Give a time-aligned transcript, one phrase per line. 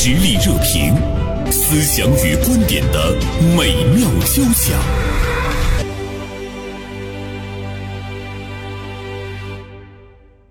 [0.00, 0.94] 实力热评，
[1.50, 3.12] 思想与观点的
[3.56, 4.78] 美妙交响。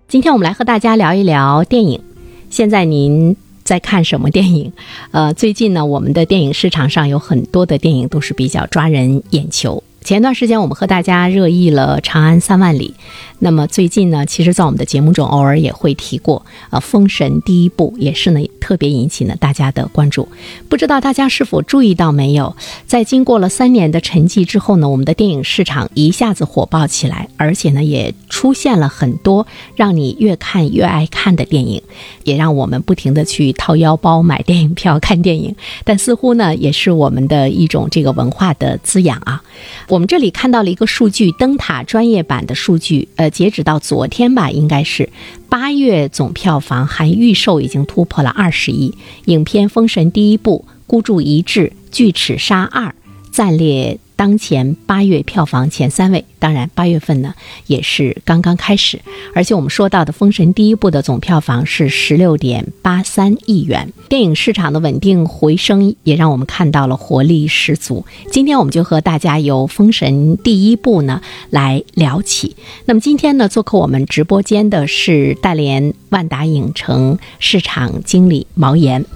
[0.06, 2.02] 今天我们来和大家聊一聊电影。
[2.50, 3.34] 现在您
[3.64, 4.70] 在看什么电影？
[5.12, 9.82] 呃，最近呢，我们的电影市场上有很多的电影都是比较抓人眼球。
[10.02, 12.94] 前段时间我们和大家热议了《长安三万里》，
[13.40, 20.26] 那么最近呢，其实，在我们的节目中偶尔也会提过，呃，《封神》第一部也是呢，特别引起了大家的关注。
[20.68, 22.56] 不知道大家是否注意到没有，
[22.86, 31.82] 在经过了三年的沉寂之后呢，我们的电影市场一下子火爆起来，而且呢，也出现了很多让你越看越爱看的电影，
[32.24, 35.54] 也让我们不停的去掏腰包买电影票看电影。
[35.84, 39.42] 但似乎呢，也是我们的一种这个文化的滋养啊。
[39.88, 45.08] 我们这里看到了一个数据，灯塔专业版的数据，呃，截止到昨天吧，应该是
[45.48, 48.94] 八月总票房含预售已经突破了二十亿。
[49.24, 52.88] 影片《封神》第一部《孤注一掷》《巨齿鲨二》
[53.30, 53.98] 暂列。
[54.18, 57.32] 当前八月票房前三位，当然八月份呢
[57.68, 59.00] 也是刚刚开始，
[59.32, 68.04] 而且我们说到的《封神》第一部的总票房是十六点八三亿元，电影市场的稳定回升也让我们看到了活力十足。
[68.32, 72.56] 今天我们就和大家由《封神》第一部呢来聊起。
[72.86, 79.06] 那么今天呢做客我们直播间的是大连万达影城市场经理毛岩，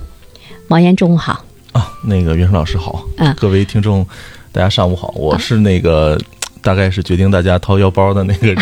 [0.69, 4.07] 毛岩中午好啊，那个袁生老师好，嗯，各位听众。
[4.53, 6.19] 大家上午好，我是那个，
[6.61, 8.59] 大概是决定大家掏腰包的那个人。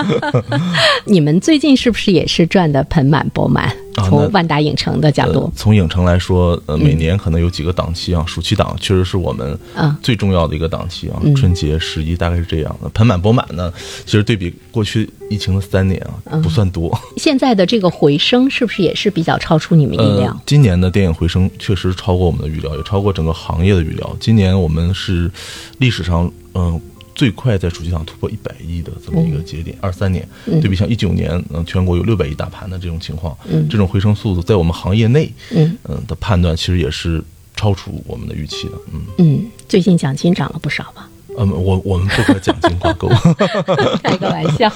[1.04, 3.70] 你们最近是不是也是赚的盆满钵满？
[4.02, 9.58] 从万达影城的角度，从影城来说，呃，每年可能有几个档期啊，暑期档确实是我们
[10.02, 13.72] 最重要的一个档期啊，春节、十一大概是这样的，盆满钵满呢。
[14.04, 16.96] 其实对比过去疫情的三年啊，不算多。
[17.16, 20.36] 现在的这个回升是不是也是比较超出你们意料？
[20.44, 24.16] 今年的电影回升确实超过我们的预料，也超过整个行业的预料。
[24.18, 25.30] 今年我们是
[25.78, 26.80] 历史上嗯。
[27.14, 37.22] 最快在暑期档突破一百亿的这么一个节点，二三年对比像一九年，嗯，全国有六百亿大盘的这种情况，嗯这种回升速度在我们行业内，嗯嗯的判断其实也是
[37.54, 41.08] 超出我们的预期的，嗯嗯，最近奖金涨了不少吧？
[41.38, 43.08] 嗯，我我们不和奖金挂钩，
[44.02, 44.70] 开个玩笑。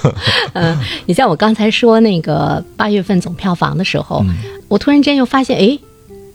[0.53, 4.25] 嗯，你像我刚才说那个八月份总票房的时候，
[4.67, 5.79] 我突然间又发现，哎。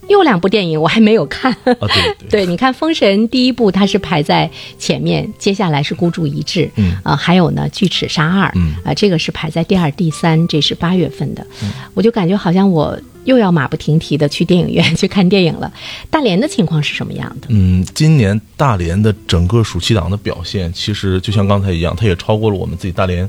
[0.09, 6.97] 又两部电影我还没有看，对对， 对，你看《封神》第一部它是排在前面，接下来是《孤注一掷》，嗯。
[7.03, 8.75] 啊，还有呢《巨齿鲨二》，嗯。
[8.85, 11.47] 啊，这个是排在第二、第三，这是八月份的，
[11.95, 15.73] 我就感觉好像我又要马不停蹄的去电影院去看电影了。
[16.11, 17.49] 大连的情况是什么样的？
[17.51, 23.29] 嗯，今年大连的整个暑期档的表现，其实就像刚才一样，它也超过了我们自己大连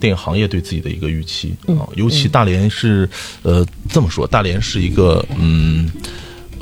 [0.00, 1.88] 电影行业对自己的一个预期啊。
[1.94, 3.08] 尤其大连是，
[3.42, 5.90] 呃，这么说，大连是一个嗯。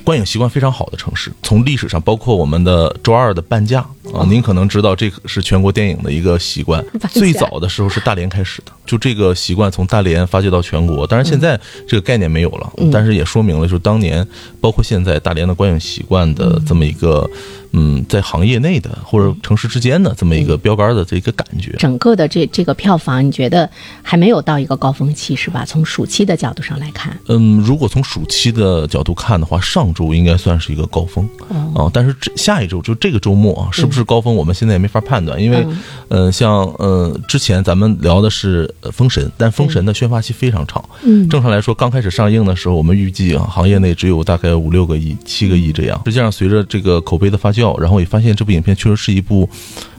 [0.04, 3.80] 观影习惯非常好的城市，从历史上，包括我们的周二的半价
[4.12, 6.84] 啊，您可能知道这个是全国电影的一个习惯。
[7.10, 11.06] 最早的时候是大连开始的，就这个习惯从大连发掘到全国。
[11.06, 14.26] 当然现在这个概念没有了，但是也说明了，就是当年
[14.60, 17.28] 包括现在大连的观影习惯的这么一个。
[17.34, 17.61] 嗯，
[18.08, 23.68] 在行业内的或者城市之间的这么一个标杆的这个感觉，整个的这这个票房，你觉得
[24.02, 25.64] 还没有到一个高峰期是吧？
[25.64, 31.26] 从暑期的角度上来看，嗯，如果从暑期的角度看的话，上周应该算是一个高峰
[31.74, 31.88] 啊。
[31.92, 35.66] 但是这下一周就这个周末啊，是不是高峰，我们现在也没法判断，因为
[36.08, 45.98] 呃，像呃之前咱们聊的是《封神》，但《封神》的宣发期非常长，嗯，正常来说刚开始上映的时候，我们预计啊，行业内只有大概五六个亿、七个亿这样。
[46.04, 47.61] 实际上，随着这个口碑的发酵。
[47.78, 49.48] 然后也发现这部影片确实是一部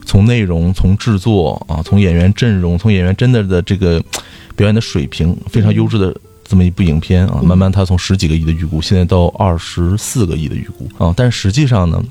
[0.05, 4.03] 从内容、从制作啊、从演员阵容、从演员真的的这个
[4.55, 7.41] 表演的水平非常优质的这么一部影片啊。
[7.43, 11.13] 慢慢，它从十几个亿的预估，现在到二十四个亿的预估啊。
[11.15, 12.03] 但实际上呢？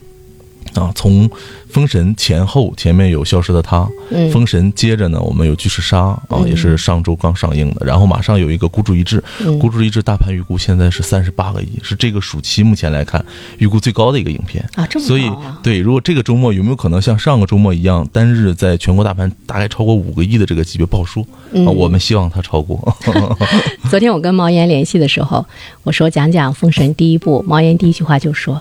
[0.75, 1.29] 啊，从
[1.69, 3.89] 封神前后，前面有《消失的她》，
[4.31, 5.99] 封神接着呢，我们有《巨齿鲨》
[6.35, 9.19] 啊，也是上周刚上映的，然后马上有一个《孤注一掷》，
[9.59, 13.25] 《孤注一掷》大盘预估现在是三十八个亿，是这个暑期目前来看
[13.59, 15.31] 预估最高的一个影片啊，这么所以
[15.63, 21.23] 对，如果这个周末有没有可能像上个周末一样，单日在全国大盘大概超过五个亿的这个级别报说
[21.67, 21.69] 啊？
[21.71, 22.97] 我们希望它超过。
[23.91, 25.45] 昨天我跟毛岩联系的时候，
[25.83, 28.61] 我说讲讲封神第一部，毛岩第一句话就说。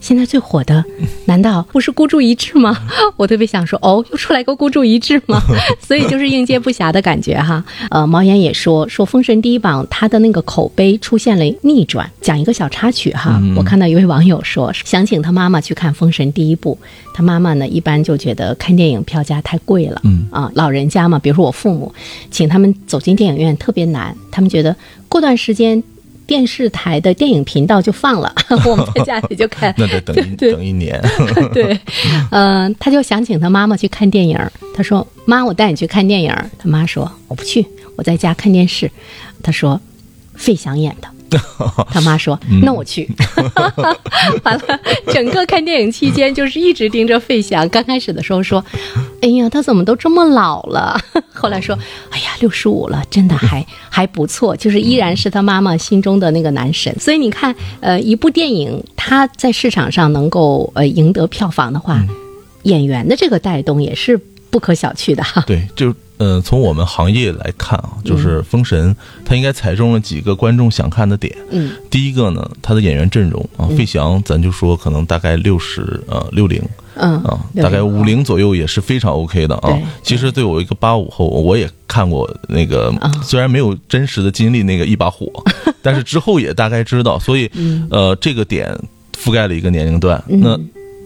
[0.00, 0.84] 现在最火的，
[1.26, 2.76] 难道不是孤注一掷吗？
[3.16, 5.40] 我特别想说，哦，又出来个孤注一掷吗？
[5.80, 7.64] 所以就是应接不暇的感觉哈。
[7.90, 12.08] 呃，毛岩也说说《封神》第一榜，他的那个口碑出现了逆转。
[12.20, 16.78] 讲一个小插曲哈，我看到一位网友说，想请他妈妈去看《封神》第一部，
[17.12, 21.92] 他妈妈呢一般就觉得看电影票价太贵了，嗯啊，老人家嘛，比如说我父母，
[22.30, 24.76] 请他们走进电影院特别难，他们觉得
[25.08, 25.82] 过段时间。
[26.26, 28.34] 电视台的电影频道就放了，
[28.66, 29.72] 我们在家里就看。
[29.78, 31.00] 那得等一等一年。
[31.54, 31.78] 对，
[32.30, 34.38] 嗯、他就想请他妈妈去看电影。
[34.74, 37.64] 他说：“妈，我带你去看电影。”他妈说：“我不去，
[37.96, 38.90] 我在家看电视。”
[39.42, 39.80] 他说
[40.34, 41.08] ：“费翔演的。”
[41.90, 43.08] 他妈说：“那我去。
[44.44, 44.80] 完了，
[45.12, 47.68] 整个看电影期间就是一直盯着费翔。
[47.68, 48.64] 刚开始的时候说
[49.22, 50.98] ：“哎呀，他怎么都这么老了？”
[51.34, 51.76] 后来说
[52.10, 62.02] ：“哎呀，六十五了，真的还还不错，就是依然是他妈妈心中的那个男神。”所以你看，呃，一部电影它在市场上能够呃赢得票房的话，
[62.62, 64.18] 演员的这个带动也是
[64.50, 65.44] 不可小觑的哈。
[65.46, 71.36] 对，就呃，从我们行业来看啊，就是《封神》它应该踩中了几个观众想看的点。
[71.50, 76.62] 嗯，第一个呢，它的演员阵容啊，费翔咱就说可能大概六十呃六零
[76.94, 79.78] 嗯啊，大概五零左右也是非常 OK 的啊。
[80.02, 85.30] 其实对我一个八五后，我也看过那个啊，虽然没有真实的经历那个一把火，
[85.82, 88.74] 但是之后也大概知道，所以嗯呃，这个点
[89.14, 90.22] 覆盖了一个年龄段。
[90.26, 90.58] 那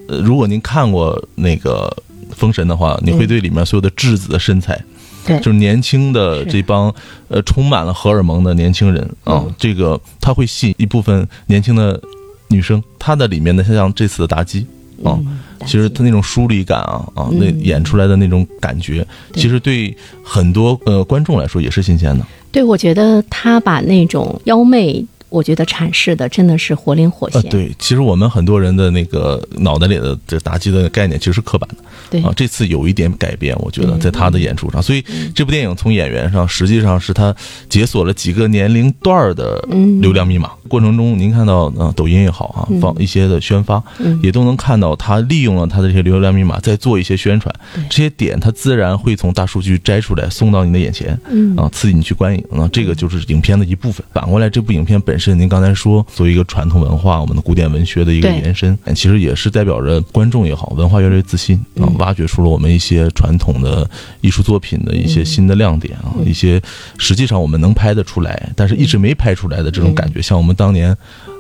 [0.07, 1.93] 呃，如果您看过那个
[2.35, 4.81] 《封神》的话，你会对里面所有的质子的身材。
[5.27, 5.37] 对。
[5.39, 6.93] 就是年轻的这帮
[7.29, 9.55] 呃充满了荷尔蒙的年轻人啊，嗯。
[9.59, 12.01] 这个他会吸引一部分年轻的
[12.49, 14.67] 女生，她的里面的像这次的妲己
[15.05, 17.39] 啊，嗯其实他那种疏离感啊啊，嗯。
[17.39, 19.43] 那演出来的那种感觉，对。
[19.43, 22.25] 其实对很多呃观众来说也是新鲜的。
[22.53, 27.51] 对，我觉得他把那种妖媚，我觉得阐释的真的是活灵活呃，现。
[27.51, 31.77] 对，其实我们很多人的那个脑袋里的这妲己的概念其实是刻板的。
[32.11, 35.05] 对啊，这次有一点改变，我觉得嗯在他的演出上，所以
[35.35, 37.35] 这部电影从演员上，实际上是他
[37.69, 40.51] 解锁了几个年龄段的嗯流量密码。
[40.69, 47.55] 过程中，您看到呃抖音也好啊，放一些的宣发，嗯也都能看到他利用了他的这些流量密码，在做一些宣传。
[47.89, 52.45] 这些点他自然会从大数据摘出来，送到你的眼前，嗯啊，刺激你去观影。
[52.51, 54.05] 那这个就是影片的一部分。
[54.13, 61.97] 反过来，这部影片本身，您刚才说作为一个传统文化，我们的古典文学的一个延伸，其实也是代表着观众也好，文化越来越自信啊，嗯。
[61.99, 63.89] 挖掘出了我们一些传统的
[64.23, 66.25] 艺术作品的一些新的亮点啊，嗯。
[66.27, 66.59] 一些
[66.97, 70.97] 实际上我们能拍得出来，但是一直没拍出来的这种感觉，像我们当年。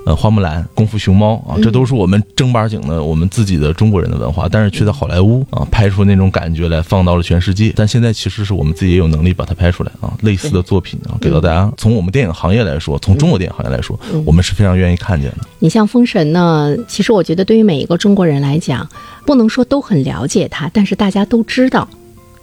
[0.06, 7.72] 呃，花木兰、功夫熊猫啊，这都是我们正八经的我们自己的中国人的文化，但是却在好莱坞啊拍出那种感觉来，放到了全世界。
[7.76, 11.70] 但现在其实是我们自己也有能力把它拍出来啊，类似的作品啊，给到大家。
[11.76, 15.38] 从我们电影行业来说，从中国电影行业来说，我们是非常愿意看见的。
[15.58, 18.88] 你像《封神》呢，其实我觉得对于每一个中国人来讲，
[19.26, 21.86] 不能说都很了解它，但是大家都知道，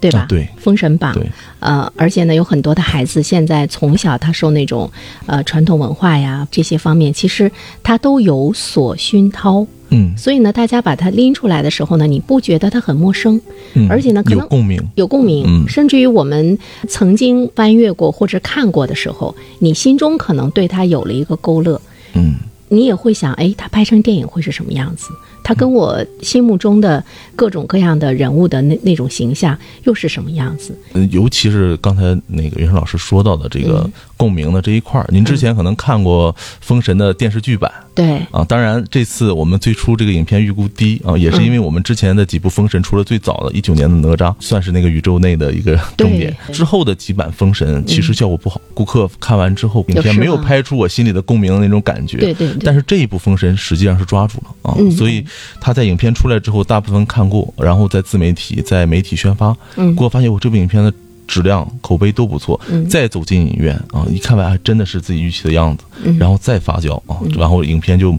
[0.00, 0.20] 对吧？
[0.20, 0.48] 啊对。
[0.56, 1.26] 封神榜》对，
[1.60, 4.90] 呃，而且呢，有很多的孩子现在从小他受那种
[5.26, 7.50] 呃传统文化呀这些方面，其实
[7.82, 9.66] 他都有所熏陶。
[9.90, 10.16] 嗯。
[10.16, 13.40] 所以呢，大家把它拎出来的时候呢，你不觉得它很陌生，
[13.74, 14.88] 嗯，而且呢可能有共鸣。
[14.94, 15.68] 有共鸣，嗯。
[15.68, 16.58] 甚至于我们
[16.88, 21.80] 曾经翻阅过或者看过的时候，你心中可能对它有了一个勾勒，
[22.12, 22.34] 嗯，
[22.68, 25.08] 你也会想，哎，它拍成电影会是什么样子？
[25.48, 27.02] 它跟我心目中的
[27.34, 30.78] 各种各样的人物的那那种形象又是什么样子？
[30.92, 36.30] 嗯尤其是刚才那个袁生老师说到的这个共鸣的这一块儿，您之前可能看过
[36.60, 37.72] 《封神》的电视剧版。
[37.94, 46.36] 对，啊，当然，这次我们最初这个影片预估低啊，也是因为我们之前的几部《封神》，除了最早的一九年的哪吒，算是那个宇宙内的一个重点。
[46.52, 52.18] 之后的几版《封神》其实效果不好，顾客看完之后，影片没有拍出我心里的共鸣的那种感觉。
[52.18, 55.24] 对对对但是这一部《封神》实际上是抓住了啊，嗯所以
[55.60, 60.92] 他在影片出来之后，大部分看过，然后在自媒体、在媒体宣发，嗯给我发现我这部影片的
[61.26, 62.60] 质量、口碑都不错。
[62.70, 68.16] 嗯再走进影院啊，一看完还真的是自己预期的样子，嗯然后再发酵啊，然后影片就。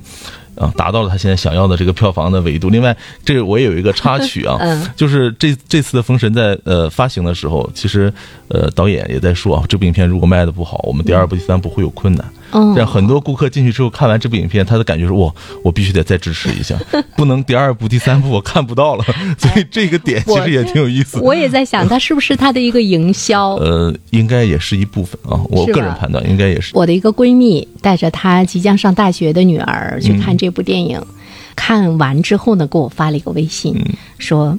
[0.56, 2.70] 啊，达到了他现在想要的这个票房的维度。
[2.70, 8.12] 另外，这个我也有一个插曲啊， 嗯就是这这次的《封神》在呃发行的时候，其实
[8.50, 12.26] 呃导演也在说啊，这部影片如果卖的不好，我们第二部、第三部会有困难。
[12.52, 15.32] 哦让很多顾客进去之后看完这部影片，他的感觉是：哇，
[15.64, 16.76] 我必须得再支持一下，
[17.16, 19.04] 不能第二部、第三部我看不到了。
[19.38, 21.20] 所以这个点其实也挺有意思。
[21.20, 23.56] 我也在想，它是不是它的一个营销？
[23.56, 26.72] 呃，应该也是一部分啊，我个人判断应该也是。
[26.76, 31.02] 我的一个闺蜜带着她即将上大学的女儿去嗯看这部电影，
[31.56, 34.58] 看完之后呢，给我发了一个微信，嗯说。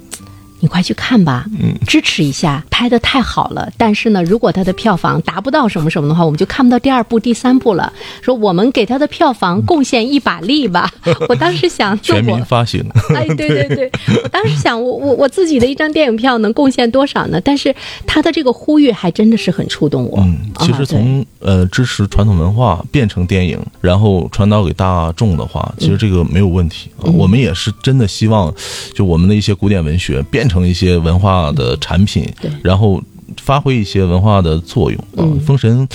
[0.61, 3.69] 你快去看吧，嗯支持一下，拍的太好了。
[3.77, 7.91] 但是呢，如果他的票房达不到什么什么的话，我们就看不到第二部、第三部了。
[8.21, 10.89] 说我们给他的票房贡献一把力吧。
[11.27, 12.83] 我当时想，那全民发行，
[13.15, 13.91] 哎， 对对对，
[14.23, 17.41] 我当时想，我我我自己的一张电影票能贡献多少呢？
[17.43, 17.75] 但是
[18.05, 20.19] 他的这个呼吁还真的是很触动我。
[20.19, 26.89] 嗯，其啊实从呃支持传统文化变成电影，然后传导给大众的话，其实这个没有问题。
[27.01, 28.53] 啊我们也是真的希望，
[28.93, 33.01] 就我们的一些古典文学变成一些文化的产品，对然后
[33.41, 34.99] 发挥一些文化的作用。
[35.15, 35.87] 啊嗯封神。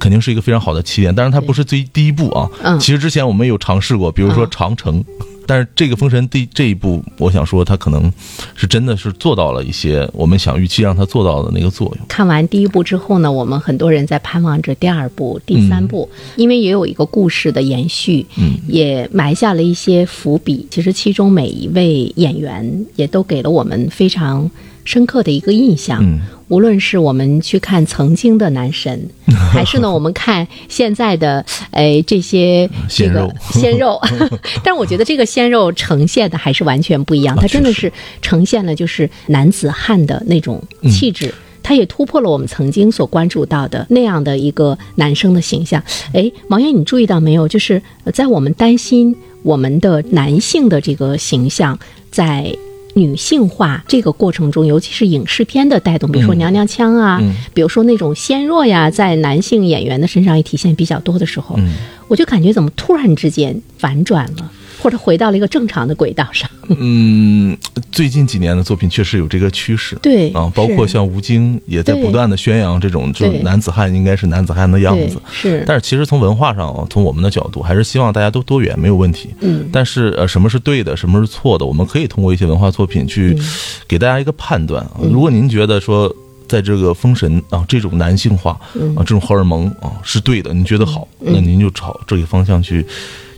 [0.00, 1.12] 肯定是一个非常好的起点。
[1.12, 2.48] 但是它不是最第一步啊。
[2.62, 5.04] 嗯其实之前我们有尝试过，比如说嗯长城。
[5.48, 8.12] 但是这个封神第这一部，我想说，它可能
[8.54, 12.06] 是真的是做到了一些我们想预期让它做到的那个作用。
[12.06, 20.66] 看完第一部之后呢，我们很多人在盼望着第二部、第三部，因为也有一个故事的延续，嗯，也埋下了一些伏笔。
[20.70, 24.50] 其实其中每一位演员也都给了我们非常
[24.88, 26.02] 深刻的一个印象。
[26.02, 29.06] 嗯无论是我们去看曾经的男神，
[29.52, 34.30] 还是呢我们看现在的哎这些这个鲜肉鲜肉，
[34.64, 37.92] 但是我觉得这个鲜肉呈现的还是完全不一样，啊它真的是
[38.22, 41.34] 呈现了就是男子汉的那种嗯气质。
[41.62, 45.82] 它也突破了我们曾经所关注到的那样的一个男生的形象。
[46.14, 47.46] 哎，王源，你注意到没有？
[47.46, 51.78] 就是呃在我们担心我们的男性的这个形象
[52.10, 52.56] 在
[52.98, 56.38] 女性化这个过程中，尤其是影视片的带动，比如说嗯。
[56.38, 57.34] 娘娘腔啊，嗯。
[57.54, 61.74] 比如说那种纤弱呀，在男性演员的身上也体现比较多的时候，嗯。
[62.08, 66.48] 我就感觉怎么突然之间反转了，或者回到了一个正常的轨道上。
[66.68, 67.56] 嗯，
[67.90, 69.96] 最近几年的作品确实有这个趋势。
[70.02, 75.20] 对啊，包括像吴京也在不断的宣扬这种就是男子汉应该是男子汉的样子。
[75.32, 79.30] 是，但是其实从文化上，从我们的角度，还是希望大家都多元，没有问题。
[79.40, 83.44] 嗯但是呃，什么是对的，什么是错的，我们可以通过一些文化作品去嗯
[83.88, 85.00] 给大家一个判断啊。
[85.10, 86.14] 如果您觉得说，
[86.46, 92.84] 在这个封神啊这种男性化嗯啊这种荷尔蒙啊是对的，您觉得好，那您就朝这个方向去。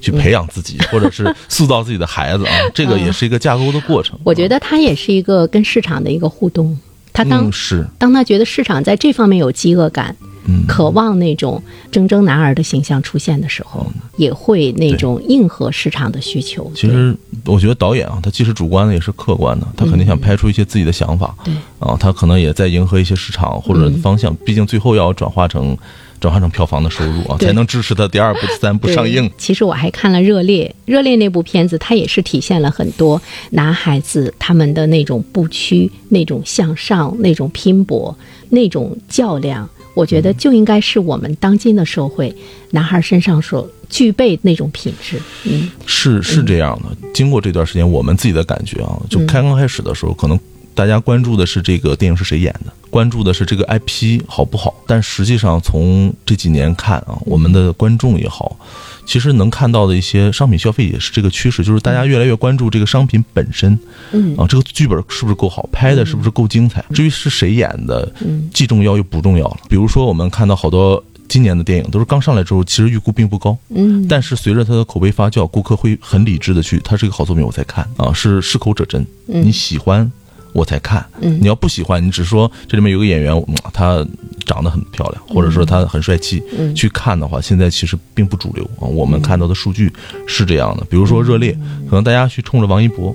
[0.00, 4.16] 去培养自己，或者是塑造自己的孩子啊，这个也是一个架构的过程。
[4.18, 6.78] 嗯我觉得它也是一个跟市场的一个互动。
[7.12, 10.14] 他当、嗯是当他觉得市场在这方面有饥饿感，
[10.46, 13.84] 嗯渴望那种铮铮男儿的形象出现的时候，
[14.16, 16.70] 也会那种应和市场的需求。
[16.72, 17.16] 嗯其实
[17.46, 21.34] 我觉得导演啊，他既是主观的，也是客观的，他肯定想拍出一些自己的想法。
[21.44, 25.76] 对啊，他可能也在迎合一些市场或者方向，毕竟最后要转化成
[26.20, 29.28] 转化成票房的收入啊，才能支持他第二部、第三部上映。
[29.38, 38.16] 其实我还看了《热烈》，《热烈》那部片子，它也是体现了很多男孩子他们的那种不屈、那种向上、那种拼搏、
[38.50, 39.68] 那种较量。
[39.94, 42.32] 我觉得就应该是我们当今的社会
[42.70, 45.20] 男孩身上所具备那种品质。
[45.44, 46.96] 嗯，是是这样的。
[47.12, 50.38] 经过这段时间，我们自己的感觉啊，就开刚开始的时候，可能
[50.74, 54.74] 大家关注的是这个电影是谁演的，关注的是这个 IP 好不好。
[54.86, 58.56] 但实际上，从这几年看啊，我们的观众也好，
[59.04, 63.78] 其实能看到的一些商品消费也是这个趋势，就是大家越来越关注这个商品本身。
[64.12, 66.84] 嗯啊，这个剧本是不是够好，拍的是不是够精彩？
[66.94, 69.56] 至于是谁演的，嗯既重要又不重要了。
[69.68, 73.56] 比如说，我们看到好多今年的电影都是刚上来之后，其实预估并不高。
[73.68, 80.10] 嗯，但是随着它的口碑发酵，顾客会很理智的去，它是一个好作品，我才看啊，是适口者真，嗯你喜欢
[80.52, 81.38] 我才看，嗯。
[81.40, 84.06] 你要不喜欢，你只说这里面有个演员，嗯他
[84.44, 86.74] 长得很漂亮，或者说他很帅气，嗯。
[86.74, 88.86] 去看的话，现在其实并不主流啊。
[88.86, 89.92] 我们看到的数据
[90.26, 91.52] 是这样的，比如说《热烈》，
[91.88, 93.14] 可能大家去冲着王一博。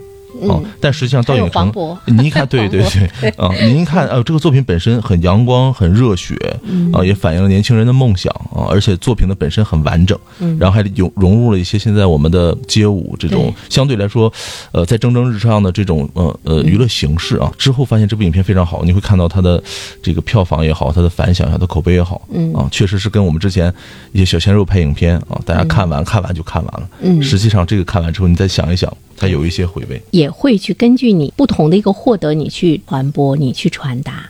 [0.49, 1.71] 啊，但实际上到影城，
[2.05, 2.83] 您一看，对对
[3.21, 6.91] 对，啊，您一看，呃，这个作品本身很阳光、很热血，嗯。
[6.91, 10.57] 啊，也反映了年轻人的梦想啊，而且作品的本身很完整，嗯。
[10.59, 13.53] 然后还融融入了一些现在我们的街舞这种对。
[13.69, 14.31] 相对来说，
[14.71, 17.51] 呃，在蒸蒸日上的这种呃呃娱乐形式啊。
[17.57, 19.61] 之后发现这部影片非常好，你会看到它的
[20.01, 22.53] 这个票房也好，它的反响也好，它的口碑也好，嗯。
[22.53, 23.73] 啊，确实是跟我们之前
[24.11, 27.21] 一些小鲜肉拍影片啊，大家看完看完就看完了，嗯。
[27.21, 34.29] 实际上这个看完之后，你再想一想，它有一些回味，也会去根据你不同的一个获得，你去传播，你去传达，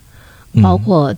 [0.53, 0.61] 嗯。
[0.61, 1.13] 包括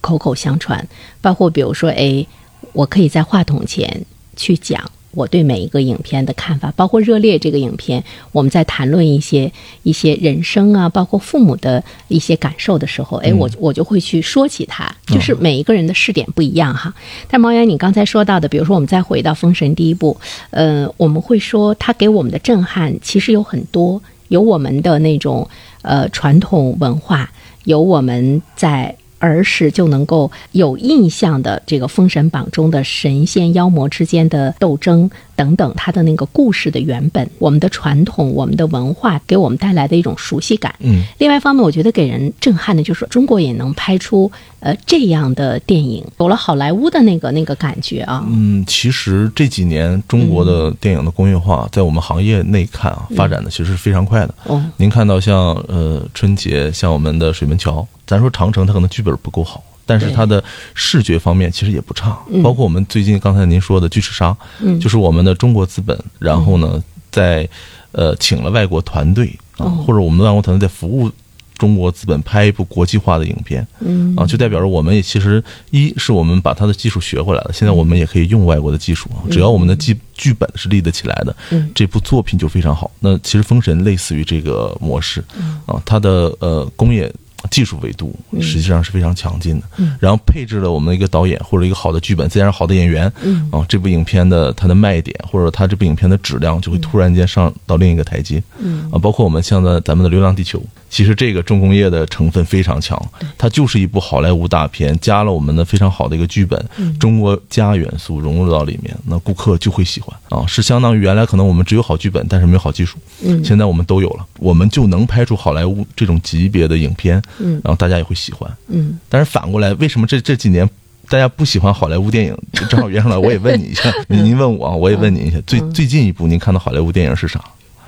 [0.00, 0.86] 口口相传，
[1.20, 2.26] 包括比如说，哎，
[2.72, 4.04] 我可以在话筒前
[4.36, 8.02] 去讲我对每一个影片的看法，包括《热烈》这个影片，
[8.32, 9.52] 我们在谈论一些
[9.82, 16.92] 一些人生啊，包括父母的一些感受的时候，哎，我我就会去说起它，就是每一个人的视点不一样哈。
[17.28, 20.16] 但毛源，你刚才说到的，比如说我们再回到《封神》第一部，
[20.50, 25.46] 呃，我们会说它给我们的震撼其实有很多，有我们的那种
[25.82, 27.30] 呃传统文化，
[27.64, 40.74] 有我们在儿时就能够有印象的这个《封神榜》中的神仙妖魔之间的斗争等等，它的那个故事的原本，我们的传统、我们的文化给我们带来的一种熟悉感。
[40.80, 48.24] 嗯，另外一方面，我觉得给人震撼的就是中国也能拍出呃这样的电影，有了好莱坞的那个那个感觉啊。
[48.28, 54.34] 嗯，其实这几年中国的电影的工业化，在我们行业内看啊，发展的其实是非常快的。
[54.44, 62.18] 哦，您看到像呃春节，像我们的水门桥，咱说长城，它可能剧本不够好，但是它的视觉方面其实也不差。
[62.30, 67.48] 嗯包括我们最近刚才您说的《巨齿鲨》，嗯就是我们的中国资本，然后呢，在
[67.92, 69.26] 呃请了外国团队
[69.56, 71.10] 啊，哦或者我们的外国团队在服务。
[71.58, 75.40] 中国资本拍一部国际化的影片，嗯啊，就代表着我们也其实
[75.70, 82.90] 一是我们把它的技术学回来了，现在我们也可以用外国的技术啊，只要我们的剧剧本是立得起来的，嗯这部作品就非常好。
[82.98, 87.12] 那其实《封神》类似于这个模式，嗯啊，它的呃工业。
[87.50, 89.96] 技术维度实际上是非常强劲的，嗯。
[90.00, 93.48] 然后配置了我们的一个导演或者一个好的剧本，再加上好的演员，嗯。
[93.50, 98.90] 啊，这部影片的它的卖点或者它这部影片的质量就会突然间上到另一个台阶，嗯。
[98.92, 100.58] 啊，包括我们像在咱们的《流浪地球》，
[100.92, 103.02] 其实这个重工业的成分非常强，
[103.38, 106.96] 它就是一部好莱坞大片，加了我们的非常好的一个剧本，嗯。
[106.98, 110.14] 中国家元素融入到里面，那顾客就会喜欢。
[110.28, 113.42] 啊，是相当于原来可能我们只有好剧本，但是没有好技术，嗯。
[113.42, 117.54] 现在我们都有了，我们就能拍出好莱坞这种级别的影片，嗯。
[117.64, 118.54] 然后大家也会喜欢。
[118.68, 118.98] 嗯。
[119.08, 120.68] 但是反过来，为什么这这几年
[121.08, 122.36] 大家不喜欢好莱坞电影？
[122.68, 127.42] 正好袁上来，我也问你一下，您您问我啊，我也问您一下，最最近一部您看的好莱坞电影是啥？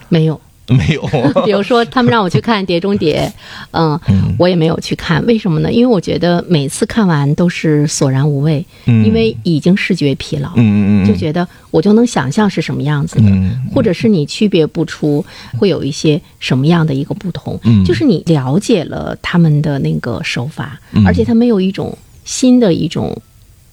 [0.09, 0.41] 没有。
[0.73, 1.03] 没有。
[1.45, 3.31] 比如说，他们让我去看《碟中谍》，
[3.73, 3.99] 嗯，
[4.39, 5.25] 我也没有去看。
[5.27, 5.71] 为什么呢？
[5.71, 15.25] 因为我觉得每次看完都是索然无味，嗯因为已经视觉疲劳，嗯嗯嗯，就觉得我就能想象是什么样子的，嗯或者是你区别不出
[15.59, 17.59] 会有一些什么样的一个不同。
[17.65, 23.15] 嗯就是你了解了他们的那个手法，嗯而且他没有一种新的一种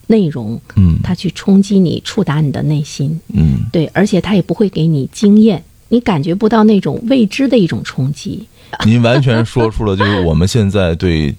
[0.07, 3.17] 内容，嗯它去冲击你、触达你的内心。
[3.33, 8.47] 嗯对，而且它也不会给你经验，你感觉不到那种未知的一种冲击。
[8.85, 11.35] 您完全说出了就是我们现在对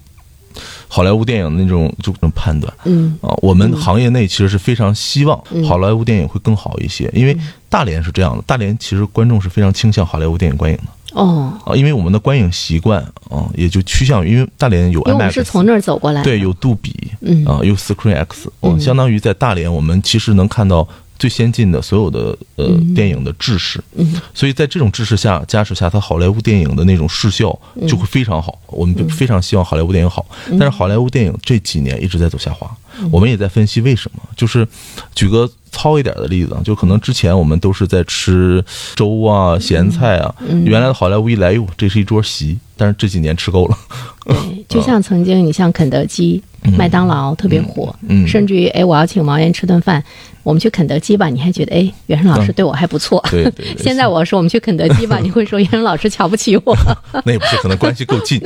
[0.87, 2.71] 好莱坞电影的那种这种判断。
[2.85, 7.35] 嗯啊，我们行业内其实是非常希望嗯好莱坞电影会更好一些，因为
[7.67, 10.83] 大连是这样的，大连其实观众是非常倾向好莱坞电影观影的
[11.19, 16.25] 哦，啊，因为我们的观影习惯啊，也就趋向于，因为大连有因为我们 IMAX，是从那儿走过来的。
[16.25, 20.87] 对，有杜比，嗯啊，有 Screen X，哦，嗯相当于在大连，我们其实能看到
[21.23, 24.19] 最先进的所有的呃电影的制式，嗯。
[24.33, 27.87] 所以在这种制式下加持下，它好莱坞电影的那种视效嗯。
[27.87, 28.59] 就会非常好。
[28.67, 30.25] 我们非常希望好莱坞电影好，
[30.59, 32.75] 但是好莱坞电影这几年一直在走下滑，嗯
[33.11, 34.21] 我们也在分析为什么。
[34.35, 34.67] 就是
[35.15, 38.63] 举个糙一点的例子啊，就可能之前我们都是在吃
[38.95, 43.77] 粥啊、咸菜啊，嗯原来的好莱坞一来哟，这是一桌席，但是这几年吃够了。
[44.25, 46.41] 对， 就像曾经你像肯德基、
[46.77, 50.03] 麦当劳特别火，嗯甚至于哎，我要请王岩吃顿饭，
[50.43, 53.23] 我们去肯德基吧，你还觉得哎，袁生老师对我还不错。
[53.29, 56.75] 对对对现在我说我们去肯德基吧， 你会说袁生老师瞧不起我。
[57.25, 58.39] 那也不是，可能关系够近。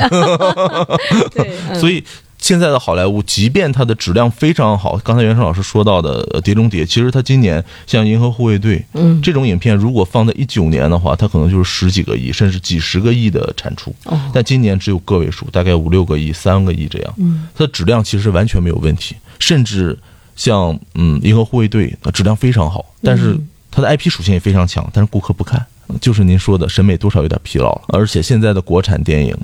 [1.80, 2.04] 所以
[2.40, 13.94] 现在的好莱坞，即便它的质量非常好，刚才袁生老师说到的呃《碟中谍》，其实它今年像《银河护卫队》嗯这种影片，如果放在一九年的话，它可能就是十几个亿，甚至几十个亿的产出。
[14.06, 17.14] 哦但今年只有个位数，大概五六个亿、三个亿这样。
[17.18, 19.98] 嗯它的质量其实完全没有问题，甚至
[20.36, 23.38] 像嗯《银河护卫队》呃质量非常好，但是
[23.72, 25.66] 它的 IP 属性也非常强，但是顾客不看。
[26.02, 29.36] 就是您说的审美多少有点疲劳了，而且现在的国产电影，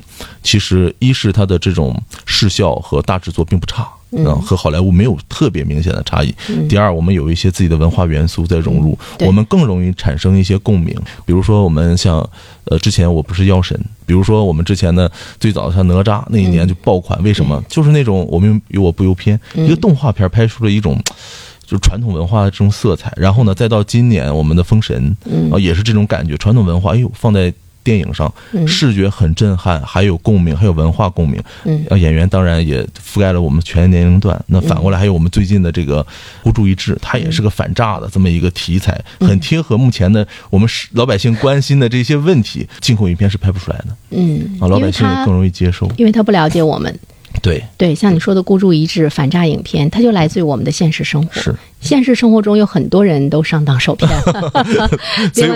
[0.41, 3.87] 其实一是它的这种视效和大制作并不差，
[4.41, 6.33] 和好莱坞没有特别明显的差异。
[6.67, 10.95] 第二，我们有一些自己的文化元素在融入，嗯我们更容易产生一些共鸣。
[11.25, 12.17] 比如说，我们像
[12.65, 17.63] 呃之前我不是药神，比如说我们之前的最早像哪吒那一年就爆款，为什么？
[17.67, 21.01] 就是那种我们有我不由偏，一个动画片拍出了一种。
[21.65, 25.15] 就是传统文化的这种色彩，然后呢，再到今年我们的《封神》，
[25.55, 28.33] 啊，也是这种感觉，传统文化，哎呦，放在电影上，
[28.65, 31.41] 视觉很震撼，还有共鸣，还有文化共鸣。
[31.65, 34.41] 嗯啊，演员当然也覆盖了我们全年龄段。
[34.47, 36.01] 那反过来，还有我们最近的这个
[36.43, 42.65] 《孤注一掷》，它也是个反诈的这么一个题材，很贴合目前的我们老百姓关心的这些问题。
[42.79, 45.89] 进口影片是拍不出来的嗯，啊，老百姓也更容易接受。
[45.97, 46.97] 因为他不了解我们。
[47.41, 51.41] 对，对，像你说的孤注一掷、反诈影片，它就来自于我们的现实生活。
[51.41, 54.09] 是，现实生活中有很多人都上当受骗。
[55.33, 55.51] 所以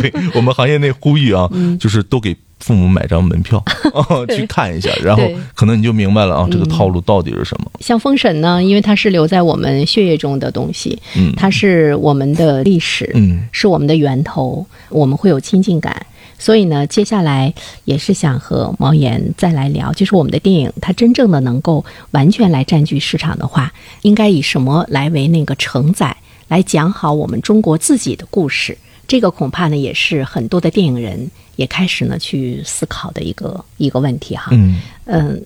[0.00, 3.62] 对我们行业内呼吁啊，嗯就是都给父母买张门票
[3.94, 4.04] 啊，
[4.36, 5.22] 去看一下，然后
[5.54, 7.70] 可能你就明白了啊，这个套路到底是什么。
[7.80, 16.04] 像封神呢，因为它是留在我们血液中的东西，嗯它是我们的历史，嗯是我们的源头，我们会有亲近感。
[16.40, 26.16] 所以呢，接下来也是想和毛岩再来聊，就是我们的电影，它真正的能够完全来占据市场的话，应该以什么来为那个承载，
[26.48, 28.76] 来讲好我们中国自己的故事。
[29.06, 34.48] 这个恐怕呢，也是很多的电影人也开始呢去思考的一个 一个问题哈。
[34.52, 35.44] 嗯，嗯，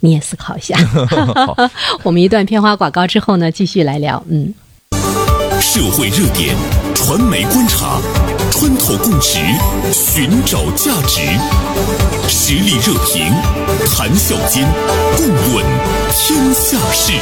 [0.00, 0.76] 你也思考一下。
[2.02, 4.22] 我们一段片花广告之后呢，继续来聊。
[4.28, 4.52] 嗯。
[5.60, 6.56] 社会热点，
[6.94, 8.00] 传媒观察，
[8.54, 9.38] 穿透共识，
[9.94, 11.22] 寻找价值，
[12.28, 13.32] 实力热评，
[13.88, 14.68] 谈笑间，
[15.16, 15.64] 共论
[16.10, 17.14] 天下事。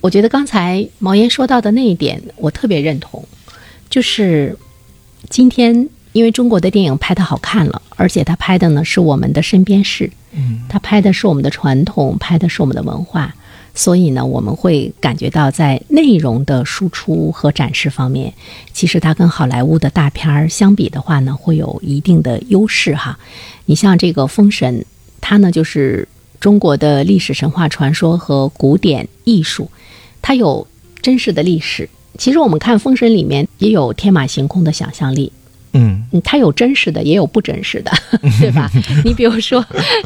[0.00, 3.24] 我觉得刚才毛岩说到的那一点，我特别认同，
[3.90, 4.56] 就是
[5.28, 13.34] 今天因为中国的电影拍的好看了，而且他拍的呢是我们的身边事，嗯，他拍的是我们的传统，拍的是我们的文化，
[13.82, 18.34] 所以呢，我们会感觉到在内容的输出和展示方面，
[18.74, 23.18] 其实它跟好莱坞的大片儿相比的话呢，会有一定的优势哈。
[23.64, 24.80] 你像这个《封神》，
[25.22, 26.06] 它呢就是
[26.38, 29.70] 中国的历史神话传说和古典艺术，
[30.20, 30.66] 它有
[31.00, 31.88] 真实的历史。
[32.18, 35.32] 其实我们看《封神》里面也有天马行空的想象力。
[35.72, 37.92] 嗯，嗯，它有真实的，也有不真实的，
[38.40, 38.70] 对吧？
[39.04, 39.64] 你比如说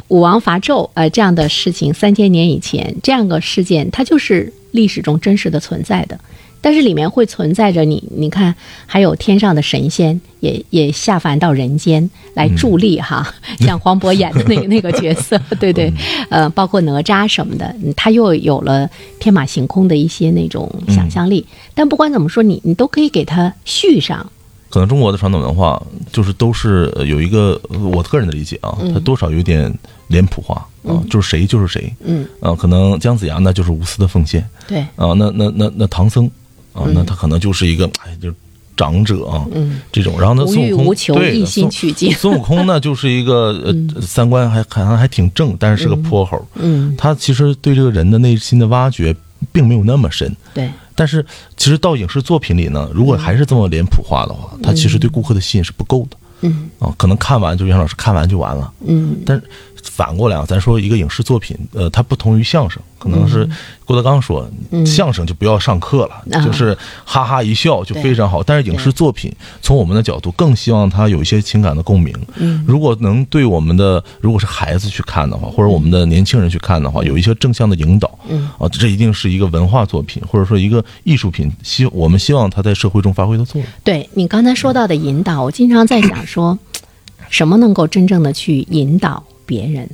[0.09, 6.19] 武王伐纣，呃，这样的事情，三千年以前这样个事件，它就是历史中真实的存在的。
[6.61, 8.55] 但是里面会存在着你，你看，
[8.87, 15.93] 还有天上的神仙也也下凡到人间来助力哈，像黄渤演的那个 那个角色，对对，
[16.31, 18.89] 呃，包括哪吒什么的，嗯他又有了
[19.21, 21.45] 天马行空的一些那种想象力。
[21.75, 24.31] 但不管怎么说，你你都可以给他续上。
[24.75, 29.73] 可能中国的传统文化就是都是呃有一个呃我个人的理解啊，它多少有点
[30.09, 32.27] 脸谱化啊，就是谁就是谁，嗯。
[32.41, 36.29] 啊，可能姜子牙那就是无私的奉献对，啊，那那那那唐僧
[36.73, 38.35] 啊，那他可能就是一个哎就是
[38.77, 42.13] 长者啊，嗯，这种，然后呢孙悟空对一心孙取经。
[42.13, 49.15] 孙悟空呢 就是一个呃三观还好像还挺正，但是是个泼猴，嗯，他其实对这个人的内心的挖掘
[49.53, 50.35] 并没有那么深。
[50.53, 51.25] 对，但是
[51.57, 56.17] 其实到影视作品里呢，如果还是这么脸谱化的话，它其实对顾客的吸引是不够的。
[56.43, 56.71] 嗯。
[56.79, 56.95] 啊。
[56.97, 59.17] 可能看完就杨老师看完就完了，嗯。
[59.27, 59.43] 但是
[59.85, 63.49] 反过来啊，咱说一个影视作品，呃，它不同于相声，可能是
[63.85, 64.49] 郭德纲说，
[64.85, 68.43] 相声就不要上课了，就是哈哈一笑就非常好。
[68.43, 72.15] 但是影视作品从我们的角度更希望它有一些情感的共鸣。
[72.37, 83.71] 嗯如果能对我们的如果是孩子去看的话，或者我们的年轻人去看的话，有一些正向的引导，嗯啊，这一定是一个文化作品，或者说一个艺术品，希我们希望它在社会中发挥的作用。
[83.85, 86.59] 对你刚才说到的引导，我经常在想说，
[87.29, 89.89] 什么能够真正的去引导别人？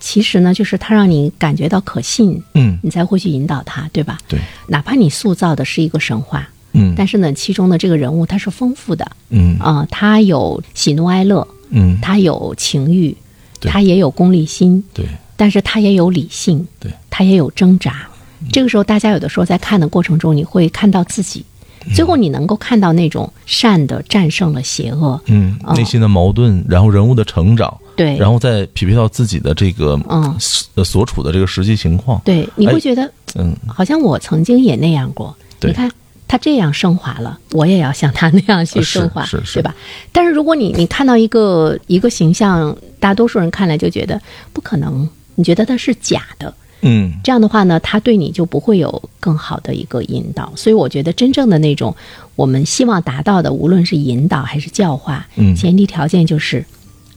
[0.00, 2.78] 其实呢，就是他让你感觉到可信，嗯。
[2.82, 4.18] 你才会去引导他，对吧？
[4.28, 4.38] 对，
[4.68, 6.94] 哪怕你塑造的是一个神话，嗯。
[6.96, 9.10] 但是呢，其中的这个人物他是丰富的。
[9.30, 9.56] 嗯。
[9.58, 13.16] 啊、他有喜怒哀乐，嗯，他有情欲，
[13.60, 13.70] 对。
[13.70, 15.06] 他也有功利心，对。
[15.36, 18.06] 但是他也有理性，对，他也有挣扎。
[18.52, 21.44] 这个时候，大家有的时候在看的过程中，你会看到自己，
[21.92, 25.20] 最后你能够看到那种善的战胜了邪恶。
[25.26, 30.36] 嗯，哦内心的矛盾，然后人物的成长，对，然后再匹配到自己的这个嗯
[30.74, 32.20] 呃所处的这个实际情况。
[32.24, 35.34] 对，你哎会觉得嗯，好像我曾经也那样过。
[35.60, 35.90] 对你看
[36.26, 39.74] 他这样升华了，我也要像他那样去升华，是是是对吧？
[40.10, 44.20] 但是如果你你看到一个一个形象，大多数人看来就觉得
[44.52, 46.52] 不可能，你觉得他是假的，
[46.82, 50.52] 嗯这样的话呢，他对你就不会有更好的一个引导。
[50.56, 51.94] 所以我觉得真正的那种
[52.34, 56.64] 我们希望达到的，无论是引导还是教化，嗯前提条件就是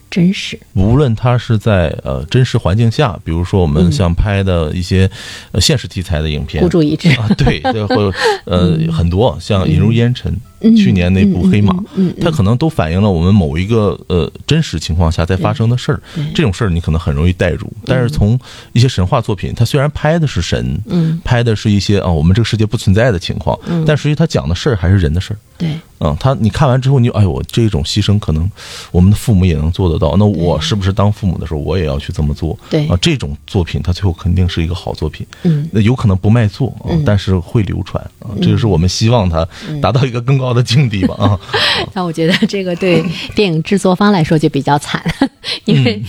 [0.09, 0.59] 真实。
[0.73, 5.09] 无论它是在呃真实环境下，比如说我们像拍的一些
[5.51, 8.13] 呃现实题材的影片孤注一掷，啊，对，这会有
[8.45, 10.41] 呃 很多像《引入烟尘》嗯
[10.75, 16.01] 去年那部《黑马》嗯嗯嗯它可能都反映了我们某一个呃真实情况下在发生的事儿。
[16.33, 18.39] 这种事儿你可能很容易代入，但是从
[18.73, 21.19] 一些神话作品，它虽然拍的是神，嗯。
[21.23, 25.37] 拍的是一些啊我们这个世界不存在的情况，但实际它讲的事儿还是人的事儿。
[25.57, 28.49] 对，嗯，他你看完之后，你就哎呦，我这种牺牲可能
[28.91, 32.57] 我们的父母也能做得到，那我是不是当父母的时候，我也要去这么做？
[32.69, 32.87] 对。
[32.87, 35.25] 啊，这种作品它最后肯定是一个好作品。
[35.43, 35.67] 嗯。
[35.71, 39.47] 那有可能不卖座啊，但是会流传啊，这就是我们希望它
[39.81, 41.39] 达到一个更高的境地吧啊。
[41.93, 43.03] 那我觉得这个对
[43.35, 45.03] 电影制作方来说就比较惨，
[45.65, 46.01] 因为